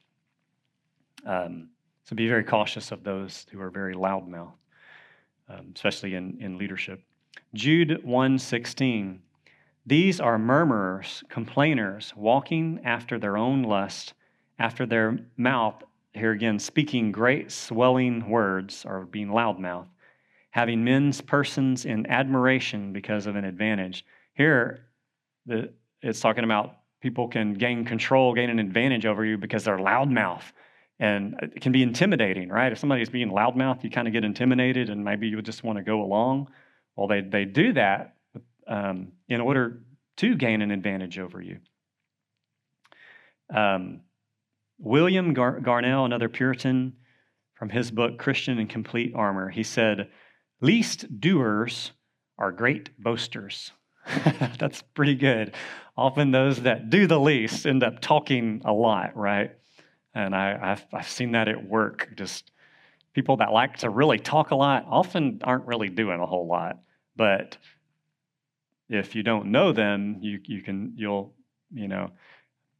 [1.29, 1.69] Um,
[2.05, 4.55] so be very cautious of those who are very loudmouth,
[5.49, 7.03] um, especially in, in leadership.
[7.55, 9.19] Jude 1:16.
[9.85, 14.15] These are murmurers, complainers, walking after their own lust,
[14.59, 15.83] after their mouth,
[16.15, 19.87] here again, speaking great swelling words, or being loudmouth,
[20.51, 24.05] having men's persons in admiration because of an advantage.
[24.35, 24.87] Here,
[25.47, 29.79] the, it's talking about people can gain control, gain an advantage over you because they're
[29.79, 30.53] loudmouth.
[31.01, 32.73] And it can be intimidating, right?
[32.73, 35.85] If somebody's being loudmouth, you kind of get intimidated and maybe you just want to
[35.85, 36.49] go along.
[36.97, 38.17] Well, they, they do that
[38.67, 39.83] um, in order
[40.17, 41.59] to gain an advantage over you.
[43.55, 44.01] Um,
[44.79, 46.95] William Gar- Gurnall, another Puritan,
[47.55, 50.09] from his book Christian in Complete Armor, he said,
[50.61, 51.93] Least doers
[52.39, 53.73] are great boasters.
[54.59, 55.55] That's pretty good.
[55.97, 59.53] Often those that do the least end up talking a lot, right?
[60.15, 62.09] And I, have I've seen that at work.
[62.17, 62.51] Just
[63.13, 66.79] people that like to really talk a lot often aren't really doing a whole lot.
[67.17, 67.57] But
[68.89, 71.35] if you don't know them, you, you can, you'll,
[71.73, 72.11] you know,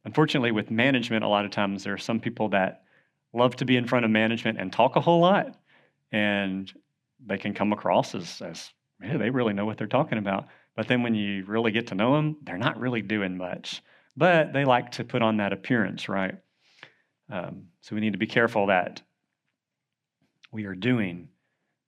[0.05, 2.83] unfortunately with management, a lot of times there are some people that
[3.33, 5.57] love to be in front of management and talk a whole lot.
[6.11, 6.71] And
[7.25, 10.47] they can come across as, as yeah, they really know what they're talking about.
[10.75, 13.83] But then when you really get to know them, they're not really doing much.
[14.15, 16.35] But they like to put on that appearance, right?
[17.29, 19.01] Um, so we need to be careful that
[20.51, 21.29] we are doing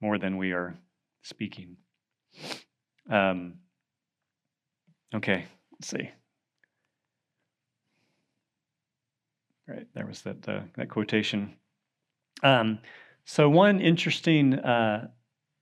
[0.02, 0.76] more than we are
[1.24, 1.78] speaking.
[3.10, 3.56] Um,
[5.14, 6.10] okay, let's see.
[9.68, 11.56] Right, there was that uh, that quotation.
[12.44, 12.80] Um,
[13.26, 15.08] so one interesting uh,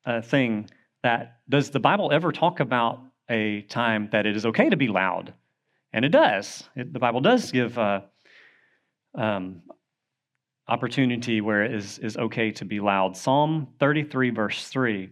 [0.05, 0.69] uh, thing
[1.03, 4.87] that does the Bible ever talk about a time that it is okay to be
[4.87, 5.33] loud?
[5.93, 6.63] And it does.
[6.75, 8.01] It, the Bible does give uh,
[9.15, 9.61] um,
[10.67, 13.17] opportunity where it is, is okay to be loud.
[13.17, 15.09] Psalm 33, verse 3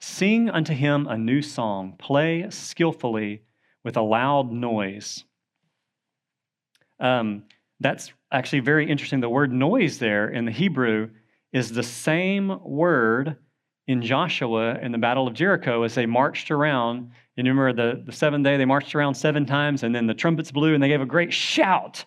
[0.00, 3.42] Sing unto him a new song, play skillfully
[3.84, 5.24] with a loud noise.
[7.00, 7.44] Um,
[7.80, 9.20] that's actually very interesting.
[9.20, 11.10] The word noise there in the Hebrew
[11.52, 13.36] is the same word
[13.86, 17.10] in Joshua in the Battle of Jericho as they marched around.
[17.36, 20.52] And remember the, the seventh day, they marched around seven times, and then the trumpets
[20.52, 22.04] blew and they gave a great shout.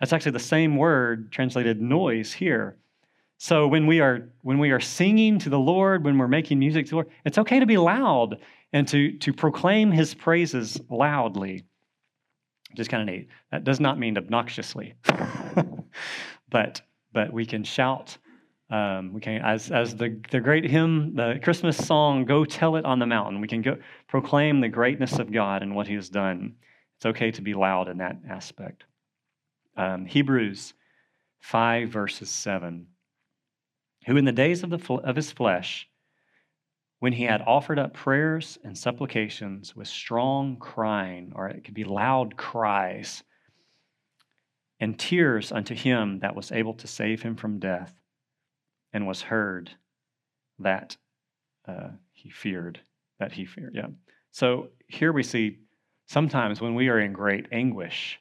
[0.00, 2.76] That's actually the same word translated noise here.
[3.38, 6.86] So when we are when we are singing to the Lord, when we're making music
[6.86, 8.38] to the Lord, it's okay to be loud
[8.72, 11.64] and to, to proclaim his praises loudly.
[12.70, 13.28] Which is kind of neat.
[13.50, 14.94] That does not mean obnoxiously.
[16.50, 16.82] but
[17.12, 18.16] but we can shout
[18.70, 22.84] um, we can, as, as the, the great hymn, the Christmas song, Go Tell It
[22.84, 26.08] on the Mountain, we can go proclaim the greatness of God and what He has
[26.08, 26.54] done.
[26.96, 28.84] It's okay to be loud in that aspect.
[29.80, 30.74] Um, Hebrews
[31.40, 32.86] 5, verses 7.
[34.06, 35.88] Who in the days of, the, of his flesh,
[36.98, 41.84] when he had offered up prayers and supplications with strong crying, or it could be
[41.84, 43.22] loud cries,
[44.80, 47.94] and tears unto him that was able to save him from death,
[48.92, 49.70] and was heard
[50.58, 50.98] that
[51.66, 52.80] uh, he feared,
[53.18, 53.74] that he feared.
[53.74, 53.88] Yeah.
[54.30, 55.60] So here we see
[56.06, 58.20] sometimes when we are in great anguish,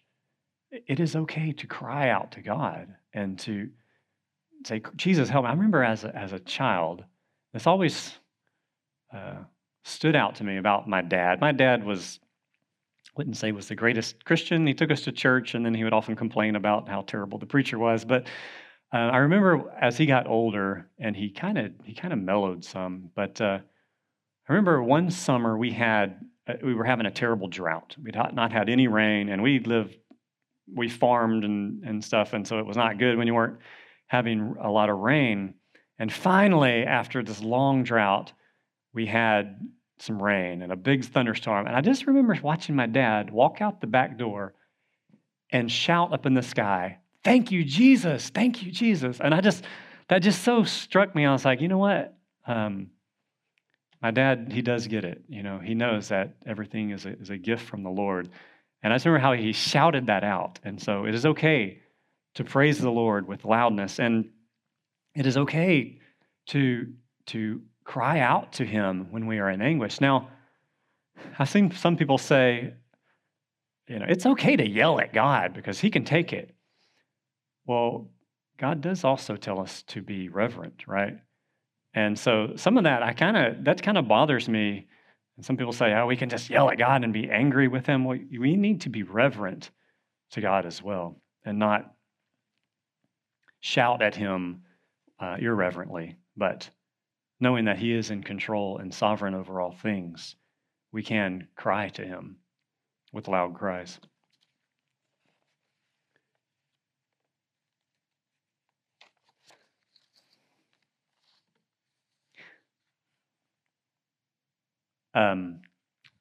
[0.72, 3.70] it is okay to cry out to God and to
[4.65, 5.49] say, Jesus, help me.
[5.49, 7.03] I remember as a, as a child,
[7.53, 8.13] this always
[9.13, 9.38] uh,
[9.84, 11.39] stood out to me about my dad.
[11.39, 12.20] My dad was,
[13.17, 14.67] wouldn't say was the greatest Christian.
[14.67, 17.45] He took us to church and then he would often complain about how terrible the
[17.45, 18.05] preacher was.
[18.05, 18.28] But
[18.91, 22.65] uh, I remember as he got older, and he kind of he kind of mellowed
[22.65, 23.11] some.
[23.15, 23.59] But uh,
[24.47, 27.95] I remember one summer we had uh, we were having a terrible drought.
[28.01, 29.95] We'd not had any rain, and we lived
[30.74, 33.59] we farmed and, and stuff, and so it was not good when you weren't
[34.07, 35.53] having a lot of rain.
[35.97, 38.34] And finally, after this long drought,
[38.93, 39.59] we had
[39.99, 41.67] some rain and a big thunderstorm.
[41.67, 44.53] And I just remember watching my dad walk out the back door
[45.51, 48.30] and shout up in the sky, Thank you, Jesus.
[48.30, 49.20] Thank you, Jesus.
[49.20, 49.65] And I just,
[50.07, 51.26] that just so struck me.
[51.26, 52.17] I was like, you know what?
[52.47, 52.91] Um,
[54.01, 55.24] my dad, he does get it.
[55.28, 58.30] You know, he knows that everything is a, is a gift from the Lord.
[58.82, 60.59] And I just remember how he shouted that out.
[60.63, 61.82] And so it is okay
[62.36, 63.99] to praise the Lord with loudness.
[63.99, 64.30] And
[65.15, 65.99] it is okay
[66.47, 66.93] to,
[67.27, 69.99] to cry out to him when we are in anguish.
[69.99, 70.30] Now,
[71.38, 72.73] I've seen some people say,
[73.88, 76.55] you know, it's okay to yell at God because he can take it.
[77.65, 78.09] Well,
[78.57, 81.17] God does also tell us to be reverent, right?
[81.93, 84.88] And so some of that I kind of that kind of bothers me.
[85.40, 87.86] And some people say, "Oh, we can just yell at God and be angry with
[87.86, 89.72] him." Well, we need to be reverent
[90.32, 91.96] to God as well and not
[93.62, 94.64] shout at him
[95.18, 96.70] uh, irreverently, but
[97.40, 100.36] knowing that he is in control and sovereign over all things,
[100.92, 102.36] we can cry to him
[103.14, 103.98] with loud cries.
[115.14, 115.62] Um,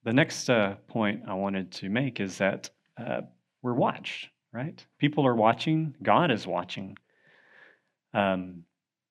[0.05, 3.23] the next uh, point I wanted to make is that uh,
[3.63, 4.85] we're watched, right?
[4.99, 6.97] People are watching, God is watching.
[8.15, 8.65] Um,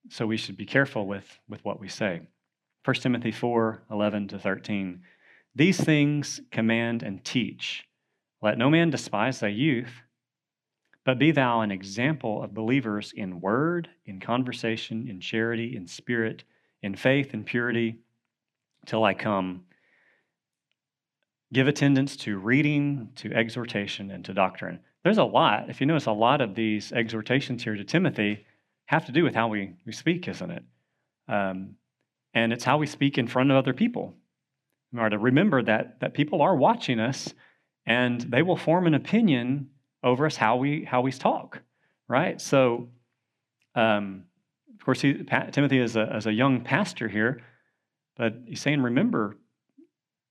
[0.09, 2.21] so we should be careful with, with what we say.
[2.86, 5.01] 1 Timothy 4 11 to 13.
[5.55, 7.86] These things command and teach.
[8.41, 9.91] Let no man despise thy youth,
[11.03, 16.43] but be thou an example of believers in word, in conversation, in charity, in spirit,
[16.82, 17.97] in faith, in purity,
[18.86, 19.65] till I come.
[21.53, 24.79] Give attendance to reading, to exhortation, and to doctrine.
[25.03, 25.69] There's a lot.
[25.69, 28.45] If you notice, a lot of these exhortations here to Timothy
[28.87, 30.63] have to do with how we, we speak, isn't it?
[31.29, 31.75] Um,
[32.33, 34.13] and it's how we speak in front of other people.
[34.91, 37.33] We are to remember that, that people are watching us
[37.85, 39.69] and they will form an opinion
[40.03, 41.61] over us how we, how we talk,
[42.07, 42.39] right?
[42.39, 42.89] So,
[43.75, 44.25] um,
[44.73, 47.41] of course, he, Timothy is a, is a young pastor here,
[48.17, 49.37] but he's saying, remember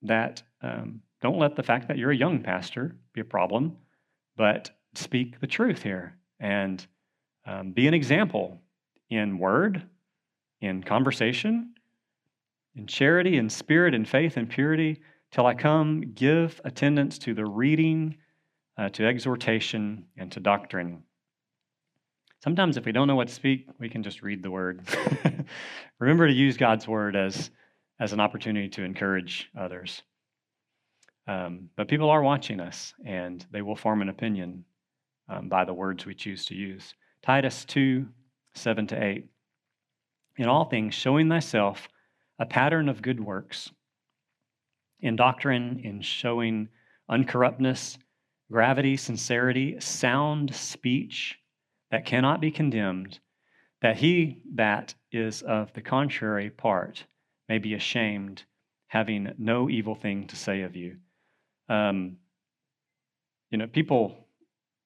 [0.03, 3.77] that um, don't let the fact that you're a young pastor be a problem,
[4.37, 6.17] but speak the truth here.
[6.39, 6.85] And
[7.47, 8.61] um, be an example
[9.09, 9.83] in word,
[10.61, 11.75] in conversation,
[12.75, 15.01] in charity, in spirit, in faith, in purity.
[15.31, 18.17] Till I come, give attendance to the reading,
[18.79, 21.03] uh, to exhortation, and to doctrine.
[22.43, 24.83] Sometimes, if we don't know what to speak, we can just read the word.
[25.99, 27.51] Remember to use God's word as,
[27.99, 30.03] as an opportunity to encourage others.
[31.27, 34.65] Um, but people are watching us, and they will form an opinion
[35.29, 36.95] um, by the words we choose to use.
[37.23, 38.07] Titus 2
[38.55, 39.27] 7 to 8.
[40.39, 41.89] In all things, showing thyself
[42.39, 43.71] a pattern of good works,
[45.01, 46.69] in doctrine, in showing
[47.11, 47.99] uncorruptness,
[48.51, 51.39] gravity, sincerity, sound speech
[51.91, 53.19] that cannot be condemned,
[53.83, 57.05] that he that is of the contrary part
[57.49, 58.45] may be ashamed,
[58.89, 60.97] having no evil thing to say of you.
[61.69, 62.17] Um,
[63.51, 64.27] you know, people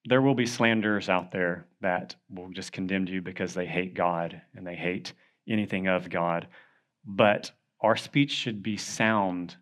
[0.05, 4.41] there will be slanderers out there that will just condemn you because they hate God
[4.55, 5.13] and they hate
[5.47, 6.47] anything of God.
[7.05, 7.51] But
[7.81, 9.55] our speech should be sound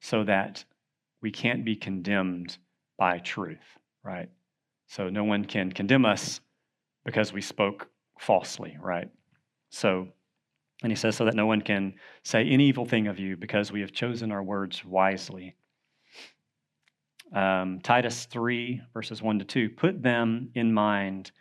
[0.00, 0.64] so that
[1.20, 2.56] we can't be condemned
[2.98, 4.30] by truth, right?
[4.86, 6.40] So no one can condemn us
[7.04, 7.88] because we spoke
[8.18, 9.10] falsely, right?
[9.70, 10.08] So,
[10.82, 13.72] and he says, so that no one can say any evil thing of you because
[13.72, 15.56] we have chosen our words wisely.
[17.32, 19.70] Um, Titus 3, verses 1 to 2.
[19.70, 21.32] Put them in mind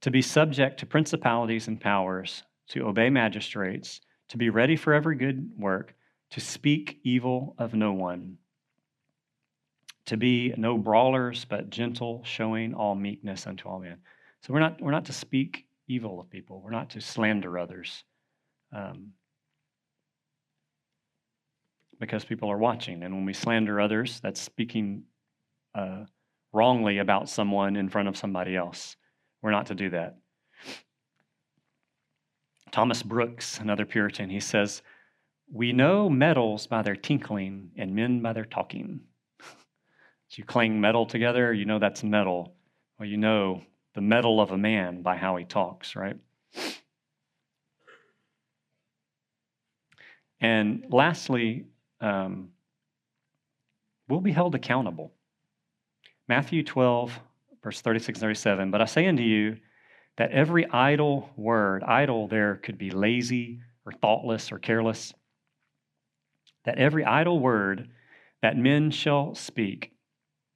[0.00, 5.16] to be subject to principalities and powers, to obey magistrates, to be ready for every
[5.16, 5.94] good work,
[6.30, 8.38] to speak evil of no one,
[10.06, 13.98] to be no brawlers, but gentle, showing all meekness unto all men.
[14.42, 18.04] So we're not, we're not to speak evil of people, we're not to slander others.
[18.72, 19.12] Um,
[21.98, 23.02] because people are watching.
[23.02, 25.04] And when we slander others, that's speaking
[25.76, 26.04] uh,
[26.52, 28.96] wrongly about someone in front of somebody else.
[29.42, 30.16] We're not to do that.
[32.72, 34.82] Thomas Brooks, another Puritan, he says,
[35.52, 39.00] We know metals by their tinkling and men by their talking.
[40.30, 42.56] You clang metal together, you know that's metal.
[42.98, 43.62] Well, you know
[43.94, 46.16] the metal of a man by how he talks, right?
[50.40, 51.66] And lastly,
[52.00, 52.50] um,
[54.08, 55.12] we'll be held accountable.
[56.28, 57.18] Matthew 12,
[57.62, 58.70] verse 36 and 37.
[58.70, 59.58] But I say unto you
[60.16, 65.14] that every idle word, idle there could be lazy or thoughtless or careless,
[66.64, 67.88] that every idle word
[68.42, 69.92] that men shall speak,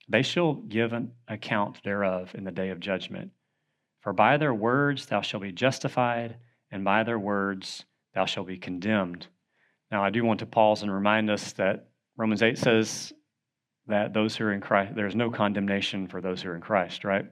[0.09, 3.31] they shall give an account thereof in the day of judgment.
[4.01, 6.35] For by their words thou shalt be justified,
[6.71, 9.27] and by their words thou shalt be condemned.
[9.91, 13.13] Now, I do want to pause and remind us that Romans 8 says
[13.87, 17.03] that those who are in Christ, there's no condemnation for those who are in Christ,
[17.03, 17.25] right?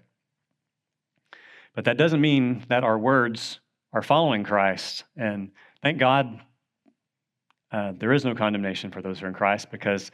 [1.76, 3.60] But that doesn't mean that our words
[3.93, 5.04] are following Christ.
[5.16, 6.39] And thank God
[7.72, 10.12] uh, there is no condemnation for those who are in Christ because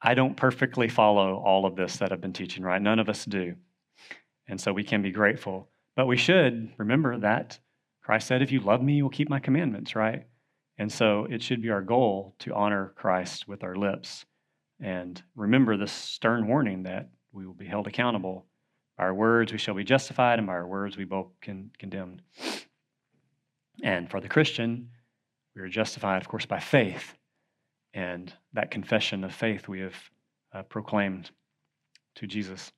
[0.00, 2.80] I don't perfectly follow all of this that I've been teaching, right?
[2.80, 3.54] None of us do.
[4.48, 5.68] And so we can be grateful.
[5.96, 7.58] But we should remember that
[8.02, 10.26] Christ said, If you love me, you will keep my commandments, right?
[10.76, 14.26] And so it should be our goal to honor Christ with our lips
[14.84, 18.44] and remember this stern warning that we will be held accountable.
[18.98, 22.20] By our words we shall be justified, and by our words we both can condemned.
[23.82, 24.90] And for the Christian,
[25.56, 27.16] we are justified, of course, by faith.
[27.94, 29.96] And that confession of faith we have
[30.52, 31.30] uh, proclaimed
[32.16, 32.70] to Jesus.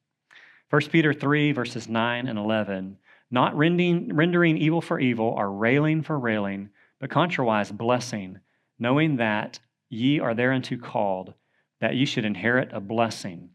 [0.71, 2.99] 1 Peter 3, verses 9 and 11.
[3.33, 8.39] Not rending, rendering evil for evil or railing for railing, but contrariwise blessing,
[8.79, 11.35] knowing that ye are thereunto called,
[11.81, 13.51] that you should inherit a blessing.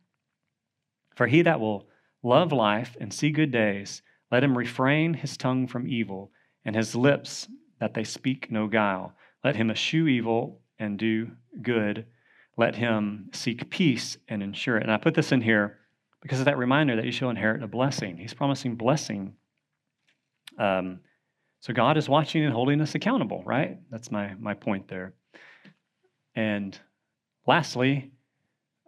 [1.16, 1.88] For he that will
[2.24, 4.02] love life and see good days,
[4.32, 6.32] let him refrain his tongue from evil,
[6.64, 7.48] and his lips
[7.80, 9.14] that they speak no guile.
[9.44, 12.06] Let him eschew evil and do good.
[12.58, 14.84] Let him seek peace and ensure it.
[14.84, 15.80] And I put this in here
[16.22, 18.18] because of that reminder that you shall inherit a blessing.
[18.18, 19.34] He's promising blessing.
[20.60, 21.00] Um,
[21.62, 23.80] so God is watching and holding us accountable, right?
[23.90, 25.14] That's my, my point there.
[26.36, 26.78] And
[27.48, 28.12] lastly,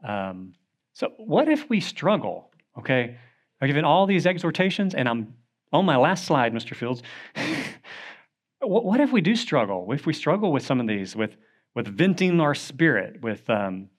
[0.03, 0.53] um,
[0.93, 2.51] so what if we struggle?
[2.77, 3.17] Okay,
[3.61, 5.33] I've given all these exhortations, and I'm
[5.71, 6.75] on my last slide, Mr.
[6.75, 7.01] Fields.
[8.61, 9.91] what, if we do struggle?
[9.91, 11.35] If we struggle with some of these, with
[11.75, 13.89] with venting our spirit, with um,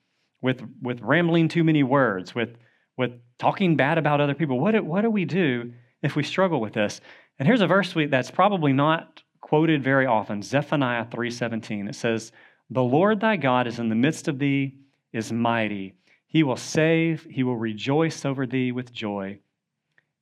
[0.41, 2.57] with with rambling too many words, with
[2.97, 6.61] with talking bad about other people, what do, what do we do if we struggle
[6.61, 7.01] with this?
[7.37, 11.89] And here's a verse that's probably not quoted very often, Zephaniah 3:17.
[11.89, 12.31] It says,
[12.69, 14.75] "The Lord thy God is in the midst of thee,
[15.11, 15.95] is mighty.
[16.27, 19.39] He will save, he will rejoice over thee with joy.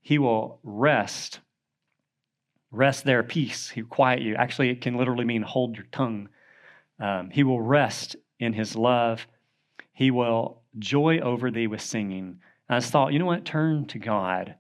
[0.02, 1.40] He will rest
[2.72, 3.70] rest there, peace.
[3.70, 4.36] He will quiet you.
[4.36, 6.28] Actually, it can literally mean hold your tongue.
[7.00, 9.28] Um, he will rest in his love.
[9.92, 12.40] He will joy over thee with singing.
[12.68, 13.46] And I just thought, you know what?
[13.46, 14.56] Turn to God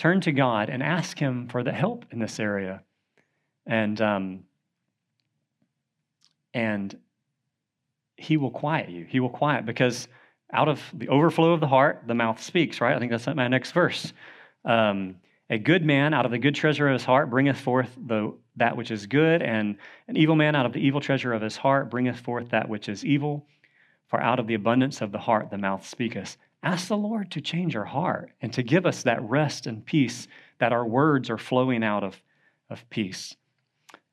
[0.00, 2.82] turn to God and ask Him for the help in this area.
[3.66, 4.44] And, um,
[6.54, 6.96] and
[8.16, 9.04] He will quiet you.
[9.04, 10.08] He will quiet because
[10.52, 12.94] out of the overflow of the heart, the mouth speaks, right?
[12.94, 14.12] I think that's my next verse.
[14.64, 15.16] Um,
[15.48, 18.76] a good man out of the good treasure of his heart bringeth forth the, that
[18.76, 19.76] which is good, and
[20.06, 22.88] an evil man out of the evil treasure of his heart bringeth forth that which
[22.88, 23.46] is evil.
[24.06, 26.36] For out of the abundance of the heart the mouth speaketh.
[26.62, 30.28] Ask the Lord to change our heart and to give us that rest and peace
[30.58, 32.20] that our words are flowing out of,
[32.68, 33.34] of peace.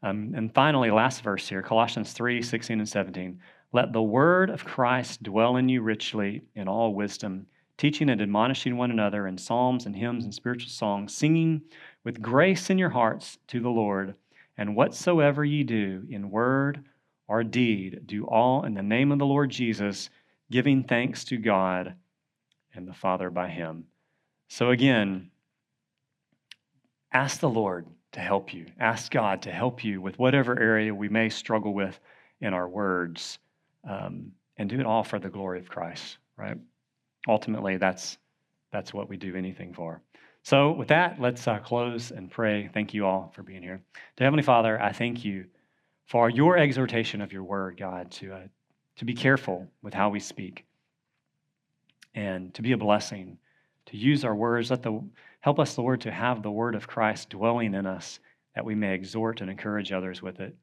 [0.04, 3.40] Um, and finally, last verse here Colossians 3 16 and 17.
[3.74, 8.78] Let the word of Christ dwell in you richly in all wisdom, teaching and admonishing
[8.78, 11.62] one another in psalms and hymns and spiritual songs, singing
[12.04, 14.16] with grace in your hearts to the Lord.
[14.58, 16.84] And whatsoever ye do in word
[17.28, 20.10] or deed, do all in the name of the Lord Jesus,
[20.50, 21.96] giving thanks to God
[22.74, 23.86] and the Father by him.
[24.48, 25.30] So again,
[27.12, 28.66] ask the Lord to help you.
[28.80, 32.00] Ask God to help you with whatever area we may struggle with
[32.42, 33.40] in our words,
[33.88, 36.18] um, and do it all for the glory of Christ.
[36.38, 36.58] Right?
[37.28, 38.18] Ultimately, that's
[38.72, 40.02] that's what we do anything for.
[40.44, 42.70] So, with that, let's uh, close and pray.
[42.74, 43.82] Thank you all for being here.
[44.18, 45.46] To Heavenly Father, I thank you
[46.06, 48.48] for your exhortation of your word, God, to uh,
[48.98, 50.66] to be careful with how we speak
[52.16, 53.38] and to be a blessing,
[53.88, 54.72] to use our words.
[54.72, 55.04] Let the
[55.40, 58.20] help us, Lord, to have the word of Christ dwelling in us,
[58.56, 60.56] that we may exhort and encourage others with it.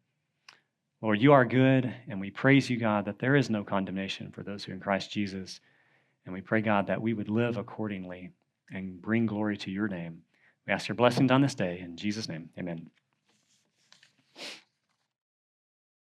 [1.01, 4.43] Lord, you are good, and we praise you, God, that there is no condemnation for
[4.43, 5.61] those who are in Christ Jesus.
[6.25, 8.31] And we pray, God, that we would live accordingly
[8.71, 10.23] and bring glory to your name.
[10.67, 11.81] We ask your blessings on this day.
[11.81, 12.91] In Jesus' name, amen.